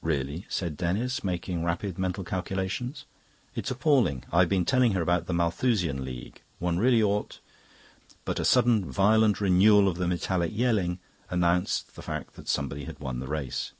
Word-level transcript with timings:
"Really," 0.00 0.44
said 0.48 0.76
Denis, 0.76 1.22
making 1.22 1.62
rapid 1.62 1.96
mental 1.96 2.24
calculations. 2.24 3.04
"It's 3.54 3.70
appalling. 3.70 4.24
I've 4.32 4.48
been 4.48 4.64
telling 4.64 4.90
her 4.94 5.02
about 5.02 5.26
the 5.26 5.32
Malthusian 5.32 6.04
League. 6.04 6.42
One 6.58 6.80
really 6.80 7.00
ought..." 7.00 7.38
But 8.24 8.40
a 8.40 8.44
sudden 8.44 8.90
violent 8.90 9.40
renewal 9.40 9.86
of 9.86 9.98
the 9.98 10.08
metallic 10.08 10.50
yelling 10.52 10.98
announced 11.30 11.94
the 11.94 12.02
fact 12.02 12.34
that 12.34 12.48
somebody 12.48 12.86
had 12.86 12.98
won 12.98 13.20
the 13.20 13.28
race. 13.28 13.72